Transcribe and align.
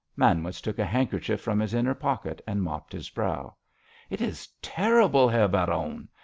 Manwitz 0.15 0.61
took 0.61 0.79
a 0.79 0.83
handkerchief 0.83 1.41
from 1.41 1.59
his 1.59 1.75
inner 1.75 1.93
pocket, 1.93 2.41
and 2.47 2.63
mopped 2.63 2.91
his 2.91 3.11
brow. 3.11 3.55
"It 4.09 4.19
is 4.19 4.47
terrible, 4.63 5.29
Herr 5.29 5.47
Baron! 5.47 6.09